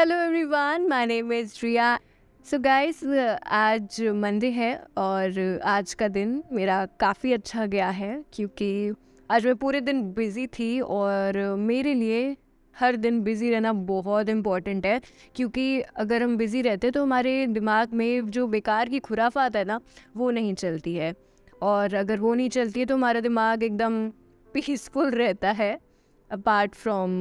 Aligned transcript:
Hello 0.00 0.16
everyone 0.16 0.86
my 0.88 1.06
name 1.06 1.32
is 1.32 1.54
Riya 1.62 1.98
so 2.50 2.58
guys 2.58 3.04
आज 3.46 4.02
Monday 4.14 4.50
है 4.50 4.84
और 4.96 5.60
आज 5.64 5.94
का 5.94 6.08
दिन 6.08 6.42
मेरा 6.52 6.86
काफ़ी 6.86 7.32
अच्छा 7.32 7.66
गया 7.66 7.90
है 7.90 8.24
क्योंकि 8.32 8.94
आज 9.30 9.46
मैं 9.46 9.56
पूरे 9.56 9.80
दिन 9.80 10.12
बिज़ी 10.12 10.46
थी 10.46 10.80
और 10.80 11.54
मेरे 11.56 11.94
लिए 11.94 12.36
हर 12.80 12.96
दिन 12.96 13.20
बिज़ी 13.20 13.50
रहना 13.50 13.72
बहुत 13.72 14.28
इंपॉर्टेंट 14.28 14.86
है 14.86 15.00
क्योंकि 15.34 15.80
अगर 15.80 16.22
हम 16.22 16.36
बिज़ी 16.36 16.62
रहते 16.62 16.90
तो 16.90 17.02
हमारे 17.02 17.46
दिमाग 17.46 17.92
में 17.92 18.26
जो 18.26 18.46
बेकार 18.46 18.88
की 18.88 18.98
खुराफात 18.98 19.56
है 19.56 19.64
ना, 19.64 19.80
वो 20.16 20.30
नहीं 20.30 20.54
चलती 20.54 20.94
है। 20.94 21.14
और 21.62 21.94
अगर 21.94 22.18
वो 22.18 22.34
नहीं 22.34 22.48
चलती 22.48 22.80
है 22.80 22.86
तो 22.86 22.94
हमारा 22.94 23.20
दिमाग 23.20 23.62
एकदम 23.62 24.10
पीसफुल 24.54 25.10
रहता 25.14 25.50
है 25.50 25.78
apart 26.32 26.74
from 26.74 27.20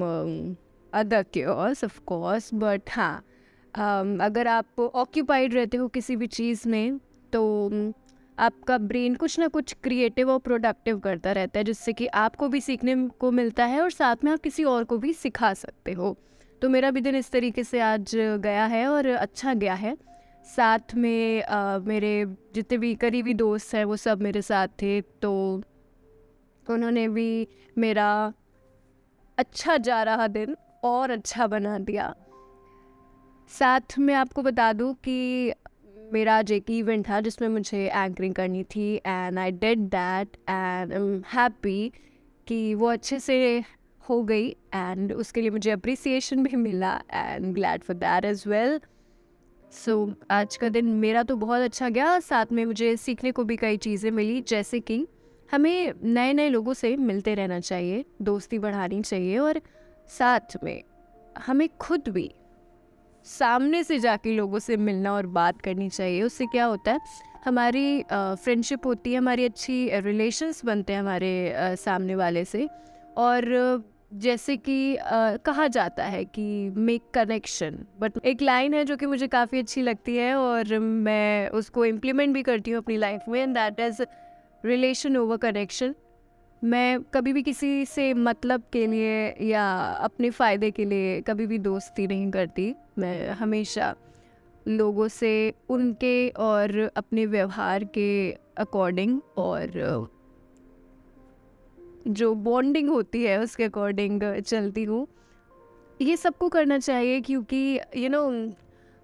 other 0.94 1.24
cures 1.24 1.84
of 1.84 2.00
course 2.00 2.50
but 2.54 2.82
हाँ 2.89 3.21
um, 3.21 4.21
अगर 4.21 4.47
आप 4.47 4.80
ऑक्यूपाइड 4.80 5.54
रहते 5.54 5.78
हो 5.78 5.88
किसी 5.88 6.16
भी 6.16 6.28
चीज़ 6.28 6.70
में 6.70 7.00
तो 7.34 7.70
um, 7.70 7.93
आपका 8.39 8.78
ब्रेन 8.78 9.16
कुछ 9.16 9.39
ना 9.39 9.47
कुछ 9.47 9.74
क्रिएटिव 9.74 10.30
और 10.30 10.39
प्रोडक्टिव 10.39 11.00
करता 11.00 11.32
रहता 11.32 11.60
है 11.60 11.64
जिससे 11.64 11.94
कि 11.94 12.07
आपको 12.07 12.47
भी 12.47 12.61
सीखने 12.61 13.07
को 13.07 13.32
मिलता 13.32 13.66
है 13.66 13.82
और 13.82 13.92
साथ 13.92 14.16
में 14.24 14.32
आप 14.32 14.39
किसी 14.39 14.64
और 14.64 14.83
को 14.83 14.97
भी 14.97 15.14
सिखा 15.14 15.54
सकते 15.54 15.92
हो। 15.92 16.18
तो 16.61 16.70
मेरा 16.70 16.92
भी 16.92 17.02
दिन 17.02 17.16
इस 17.16 17.32
तरीके 17.32 17.64
से 17.64 17.80
आज 17.80 18.11
गया 18.16 18.66
है 18.66 18.88
और 18.88 19.08
अच्छा 19.08 19.54
गया 19.54 19.74
है। 19.74 19.97
साथ 20.56 20.96
में 20.96 21.44
आ, 21.44 21.78
मेरे 21.78 22.25
जितने 22.56 22.78
भी 22.78 22.96
करीबी 22.96 23.33
दोस्त 23.33 23.75
हैं 23.75 23.86
वो 23.86 23.96
सब 23.96 24.21
मेरे 24.21 24.42
साथ 24.42 24.68
थे 24.68 25.02
तो 25.02 25.61
उन्होंने 26.69 27.08
भी 27.08 27.47
मेरा 27.78 28.33
अच्छा 29.38 29.78
जा 29.78 30.04
रहा 30.04 30.28
दिन 30.28 30.56
और 30.83 31.11
अच्छा 31.11 31.47
बना 31.47 31.78
दिया। 31.79 32.14
साथ 33.52 33.97
में 34.00 34.14
आपको 34.14 34.42
बता 34.42 34.72
दूँ 34.73 34.94
कि 35.03 35.53
मेरा 36.14 36.38
आज 36.38 36.52
एक 36.52 36.69
इवेंट 36.72 37.08
था 37.09 37.19
जिसमें 37.22 37.47
मुझे 37.49 37.85
एंकरिंग 37.88 38.33
करनी 38.35 38.63
थी 38.66 38.94
and 38.95 39.39
I 39.39 39.52
did 39.53 39.80
that 39.89 40.38
and 40.39 40.94
I 40.94 41.00
am 41.00 41.22
happy 41.33 41.91
कि 42.47 42.73
वो 42.75 42.88
अच्छे 42.88 43.19
से 43.19 43.63
हो 44.03 44.22
गई 44.23 44.47
एंड 44.50 45.13
उसके 45.13 45.41
लिए 45.41 45.50
मुझे 45.50 45.72
अप्रिसिएशन 45.72 46.44
भी 46.44 46.55
मिला 46.57 46.94
and 47.13 47.53
glad 47.53 47.83
for 47.83 47.95
that 47.95 48.25
as 48.25 48.47
well 48.50 48.80
so 49.73 50.13
आज 50.31 50.55
का 50.57 50.69
दिन 50.69 50.85
मेरा 50.95 51.23
तो 51.23 51.35
बहुत 51.35 51.61
अच्छा 51.61 51.89
गया। 51.89 52.19
साथ 52.19 52.52
में 52.52 52.66
मुझे 52.66 52.95
सीखने 52.97 53.31
को 53.31 53.44
भी 53.44 53.57
कई 53.57 53.77
चीज़ें 53.77 54.09
मिली, 54.11 54.41
जैसे 54.41 54.80
कि 54.80 55.05
हमें 55.50 55.94
नए 56.03 56.33
नए 56.33 56.50
लोगों 56.50 56.73
से 56.73 56.95
मिलते 56.97 57.35
रहना 57.35 57.59
चाहिए, 57.59 58.05
दोस्ती 58.22 58.59
बढ़ानी 58.59 59.02
चाहिए 59.02 59.38
और 59.38 59.61
साथ 60.09 60.57
में 60.63 60.81
हमें 61.45 61.67
खुद 61.79 62.09
भी 62.09 62.31
सामने 63.25 63.83
से 63.83 63.99
जाके 63.99 64.35
लोगों 64.35 64.59
से 64.59 64.77
मिलना 64.77 65.13
और 65.13 65.25
बात 65.27 65.61
करनी 65.61 65.89
चाहिए। 65.89 66.21
उससे 66.23 66.45
क्या 66.45 66.66
होता 66.66 66.91
है 66.91 66.99
हमारी 67.45 68.03
फ्रेंडशिप 68.11 68.85
होती 68.85 69.11
है 69.11 69.17
हमारी 69.17 69.45
अच्छी 69.45 69.99
रिलेशंस 69.99 70.63
बनते 70.66 70.93
हैं 70.93 70.99
हमारे 70.99 71.53
आ, 71.53 71.75
सामने 71.75 72.16
वाले 72.16 72.45
से। 72.45 72.67
और 73.17 73.83
जैसे 74.13 74.55
कि 74.57 74.97
कहा 75.45 75.67
जाता 75.67 76.03
है 76.03 76.23
कि 76.25 76.69
मेक 76.69 77.03
कनेक्शन 77.13 77.77
बट 77.99 78.17
एक 78.25 78.41
लाइन 78.41 78.73
है 78.73 78.83
जो 78.85 78.97
कि 78.97 79.05
मुझे 79.05 79.27
काफ़ी 79.27 79.59
अच्छी 79.59 79.81
लगती 79.81 80.16
है 80.16 80.33
और 80.35 80.77
मैं 80.79 81.49
उसको 81.49 81.85
इम्प्लीमेंट 81.85 82.33
भी 82.33 82.44
करती 82.44 82.71
हूँ 82.71 82.77
अपनी 82.77 82.97
लाइफ 82.97 83.27
में 83.29 83.41
and 83.41 83.53
that 83.55 83.79
is 83.79 84.01
relation 84.66 85.17
over 85.17 85.38
connection 85.38 85.95
मैं 86.63 87.02
कभी 87.13 87.33
भी 87.33 87.41
किसी 87.43 87.85
से 87.85 88.13
मतलब 88.13 88.63
के 88.73 88.85
लिए 88.88 89.35
या 89.49 89.65
अपने 90.03 90.29
फ़ायदे 90.29 90.71
के 90.71 90.85
लिए 90.85 91.21
कभी 91.21 91.45
भी 91.47 91.57
दोस्ती 91.57 92.07
नहीं 92.07 92.31
करती। 92.31 92.73
मैं 92.97 93.29
हमेशा 93.29 93.95
लोगों 94.67 95.07
से 95.07 95.53
उनके 95.69 96.29
और 96.29 96.91
अपने 96.97 97.25
व्यवहार 97.25 97.83
के 97.83 98.09
अकॉर्डिंग 98.57 99.19
और 99.38 100.09
जो 102.07 102.34
बॉन्डिंग 102.35 102.89
होती 102.89 103.23
है 103.23 103.39
उसके 103.41 103.63
अकॉर्डिंग 103.63 104.23
चलती 104.39 104.84
हूँ। 104.84 105.07
ये 106.01 106.17
सबको 106.17 106.50
करना 106.50 106.79
चाहिए 106.79 107.22
क्योंकि 107.22 107.79
यू 107.95 108.03
you 108.03 108.11
नो 108.11 108.23
know, 108.23 108.53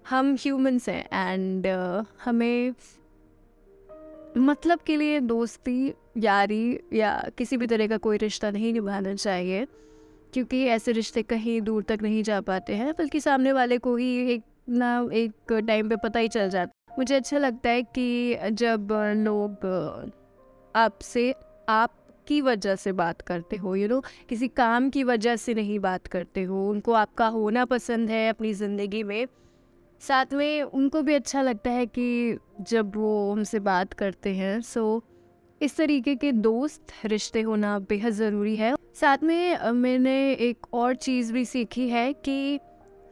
हम 0.08 0.34
ह्यूमंस 0.34 0.88
हैं 0.88 1.04
एंड 1.12 1.66
uh, 1.66 2.06
हमें 2.24 2.72
मतलब 4.38 4.78
के 4.86 4.96
लिए 4.96 5.20
दोस्ती 5.20 5.92
यारी 6.16 6.78
या 6.92 7.12
किसी 7.38 7.56
भी 7.56 7.66
तरह 7.66 7.86
का 7.86 7.96
कोई 7.98 8.16
रिश्ता 8.18 8.50
नहीं 8.50 8.72
निभाना 8.72 9.14
चाहिए, 9.14 9.66
क्योंकि 10.32 10.64
ऐसे 10.66 10.92
रिश्ते 10.92 11.22
कहीं 11.24 11.60
दूर 11.60 11.82
तक 11.82 11.98
नहीं 12.02 12.22
जा 12.22 12.40
पाते 12.40 12.74
हैं, 12.74 12.92
बल्कि 12.92 13.20
सामने 13.20 13.52
वाले 13.52 13.78
को 13.78 13.96
ही 13.96 14.32
एक 14.32 14.42
ना 14.70 15.08
एक 15.14 15.52
टाइम 15.66 15.88
पे 15.88 15.96
पता 15.96 16.20
ही 16.20 16.28
चल 16.28 16.48
जाता 16.50 16.94
मुझे 16.98 17.14
अच्छा 17.14 17.38
लगता 17.38 17.70
है 17.70 17.82
कि 17.82 18.36
जब 18.52 18.88
लोग 19.18 19.66
आपसे, 20.74 21.30
आपकी 21.68 22.40
वजह 22.40 22.76
से 22.76 22.92
बात 22.92 23.20
करते 23.22 23.56
हो 23.56 23.74
यू 23.76 23.88
नो 23.88 24.00
किसी 24.28 24.48
काम 24.50 24.88
की 24.90 25.02
वजह 25.04 25.36
से 25.36 25.54
नहीं 25.54 25.78
बात 25.78 26.06
करते 26.06 26.42
हो, 26.42 26.68
उनको 26.70 26.92
आपका 26.94 27.26
होना 27.28 27.64
पसंद 27.64 28.10
है 28.10 28.28
अपनी 28.28 28.52
ज़िंदगी 28.54 29.02
में, 29.02 29.26
साथ 30.02 30.32
में 30.34 30.62
उनको 30.62 31.02
भी 31.02 31.14
अच्छा 31.14 31.42
लगता 31.42 31.70
है 31.70 31.86
कि 31.88 32.38
जब 32.62 32.96
वो 32.96 33.32
हमसे 33.32 33.60
बात 33.60 33.92
करते 33.92 34.34
हैं 34.34 34.60
सो 34.62 35.02
इस 35.60 35.76
तरीके 35.76 36.14
के 36.14 36.30
दोस्त 36.32 36.92
रिश्ते 37.04 37.40
होना 37.40 37.78
बेहद 37.78 38.12
ज़रूरी 38.12 38.54
है। 38.56 38.74
साथ 38.94 39.22
में 39.22 39.70
मैंने 39.72 40.32
एक 40.32 40.66
और 40.74 40.94
चीज़ 40.96 41.32
भी 41.32 41.44
सीखी 41.44 41.88
है 41.88 42.12
कि 42.12 42.58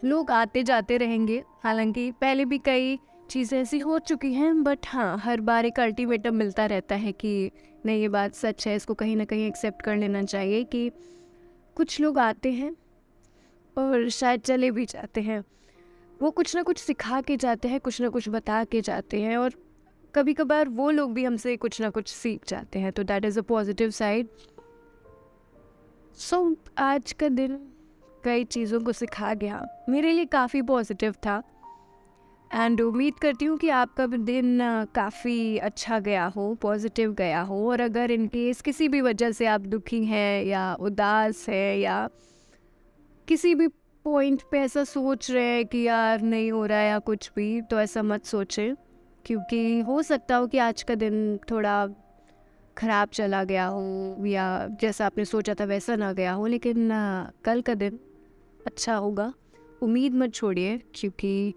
लोग 0.05 0.31
आते 0.31 0.63
जाते 0.63 0.97
रहेंगे। 0.97 1.43
हालाँकि 1.65 2.11
पहले 2.11 2.45
भी 2.45 2.59
कई 2.59 2.99
चीज़ें 3.31 3.61
ऐसी 3.61 3.79
हो 3.79 3.99
चुकी 3.99 4.33
हैं 4.35 4.63
बट 4.63 4.87
हाँ 4.87 5.17
हर 5.19 5.41
बार 5.41 5.67
एक 5.67 5.81
अल्टीमेटम 5.81 6.35
मिलता 6.35 6.67
रहता 6.67 6.95
है 6.95 7.13
कि 7.13 7.51
नहीं, 7.87 8.01
ये 8.01 8.09
बात 8.09 8.35
सच 8.35 8.67
है, 8.69 8.77
इसको 8.77 8.95
कहीं 8.95 9.17
ना 9.17 9.25
कहीं 9.25 9.47
एक्सेप्ट 9.47 9.83
कर 9.83 9.97
लेना 9.97 10.23
चाहिए 10.23 10.65
कि 10.65 10.91
कुछ 11.77 12.01
लोग 12.01 12.19
आते 12.19 12.53
हैं 12.53 12.75
और 13.77 14.09
शायद 14.11 14.41
चले 14.41 14.71
भी 14.71 14.85
जाते 14.85 15.21
हैं। 15.21 15.43
वो 16.23 16.31
कुछ 16.31 16.55
ना 16.57 16.63
कुछ 16.63 16.79
सिखा 16.79 17.21
के 17.21 17.37
जाते 17.37 17.69
हैं, 17.69 17.81
कुछ 17.81 18.01
ना 18.01 18.09
कुछ 18.09 18.29
बता 18.29 18.65
के 18.65 18.81
जाते 18.81 19.21
हैं 19.21 19.37
और 19.37 19.55
कभी 20.15 20.35
कभार 20.35 20.69
वो 20.69 20.91
लोग 20.91 21.13
भी 21.15 21.25
हमसे 21.25 21.57
कुछ 21.57 21.81
ना 21.81 21.91
कुछ 21.91 22.09
सीख 22.09 22.47
जाते 22.49 22.79
हैं 22.79 22.93
तो 22.93 23.03
that 23.03 23.25
is 23.25 23.39
a 23.39 23.43
positive 23.43 23.91
side 23.91 24.29
so 26.19 26.57
आज 26.79 27.13
का 27.13 27.29
दिन 27.29 27.59
कई 28.25 28.45
चीज़ों 28.45 28.81
को 28.81 28.93
सिखा 28.93 29.33
गया। 29.35 29.65
मेरे 29.89 30.13
लिए 30.13 30.25
काफ़ी 30.25 30.63
पॉजिटिव 30.63 31.13
था। 31.27 31.43
एंड 32.51 32.81
उम्मीद 32.81 33.15
करती 33.15 33.45
हूँ 33.45 33.57
कि 33.59 33.69
आपका 33.69 34.07
भी 34.07 34.19
दिन 34.19 34.59
काफ़ी 34.95 35.59
अच्छा 35.59 35.99
गया 35.99 36.27
हो 36.27 36.55
पॉजिटिव 36.55 37.13
गया 37.13 37.41
हो। 37.41 37.69
और 37.71 37.81
अगर 37.81 38.11
इन 38.11 38.27
केस 38.29 38.61
किसी 38.61 38.89
भी 38.89 39.01
वजह 39.01 39.33
से 39.33 39.47
आप 39.47 39.61
दुखी 39.61 40.05
हैं 40.05 40.45
या 40.45 40.75
उदास 40.81 41.49
हैं 41.49 41.77
या 41.77 42.09
किसी 43.29 43.55
भी 43.55 43.69
पॉइंट 44.05 44.43
पे 44.51 44.59
ऐसा 44.59 44.85
सोच 44.85 45.31
रहे 45.31 45.45
हैं 45.45 45.67
कि 45.67 45.83
यार 45.83 46.21
नहीं 46.23 46.51
हो 46.53 46.65
रहा 46.67 46.79
है 46.79 46.89
या 46.89 46.99
कुछ 46.99 47.31
भी 47.37 47.61
तो 47.63 47.81
ऐसा 47.81 48.03
मत 48.03 48.25
सोचें। 48.25 48.75
क्योंकि 49.27 49.81
हो 49.81 50.03
सकता 50.03 50.37
हो 50.37 50.47
कि 50.47 50.59
आज 50.59 50.83
का 50.83 50.95
दिन 50.95 51.39
थोड़ा 51.51 51.87
ख़राब 52.77 53.09
चला 53.09 53.45
गया 53.45 53.67
हो 53.67 54.27
या 54.27 54.47
जैसा 54.81 55.07
आपने 55.07 55.25
सोचा 55.25 55.55
था 55.55 55.65
वैसा 55.65 55.97
ना 55.97 56.13
गया 56.13 56.33
हो 56.33 56.47
लेकिन 56.47 56.89
कल 57.45 57.61
का 57.63 57.75
दिन 57.75 57.99
अच्छा 58.67 58.95
होगा। 58.95 59.33
उम्मीद 59.83 60.15
मत 60.15 60.35
छोड़िए 60.35 60.79
क्योंकि 60.95 61.55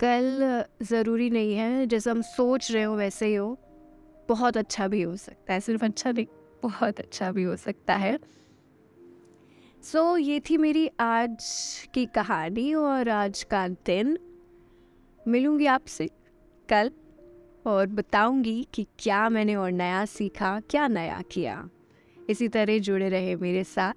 कल 0.00 0.64
ज़रूरी 0.82 1.30
नहीं 1.30 1.54
है 1.54 1.86
जैसा 1.86 2.10
हम 2.10 2.22
सोच 2.22 2.70
रहे 2.72 2.82
हो 2.82 2.96
वैसे 2.96 3.26
ही 3.26 3.34
हो। 3.34 3.58
बहुत 4.28 4.56
अच्छा 4.56 4.88
भी 4.88 5.02
हो 5.02 5.16
सकता 5.16 5.54
है 5.54 5.60
सिर्फ़ 5.60 5.84
अच्छा 5.84 6.12
नहीं 6.12 6.26
बहुत 6.62 7.00
अच्छा 7.00 7.30
भी 7.32 7.42
हो 7.42 7.56
सकता 7.56 7.94
है। 7.94 8.18
सो 9.82 9.98
so, 9.98 10.18
ये 10.22 10.40
थी 10.40 10.56
मेरी 10.56 10.90
आज 11.00 11.44
की 11.94 12.06
कहानी 12.06 12.74
और 12.74 13.08
आज 13.08 13.42
का 13.42 13.68
दिन। 13.68 14.18
मिलूँगी 15.28 15.66
आपसे। 15.66 16.08
कल 16.72 16.90
और 17.66 17.86
बताऊँगी 17.86 18.66
कि 18.74 18.86
क्या 18.98 19.28
मैंने 19.28 19.54
और 19.54 19.72
नया 19.72 20.04
सीखा, 20.04 20.60
क्या 20.70 20.88
नया 20.88 21.22
किया। 21.30 21.68
इसी 22.30 22.48
तरह 22.48 22.78
जुड़े 22.78 23.08
रहे 23.08 23.36
मेरे 23.36 23.64
साथ। 23.64 23.92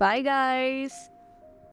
बाय 0.00 0.22
गाइस 0.22 1.10